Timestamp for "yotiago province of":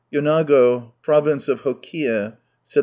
0.11-1.61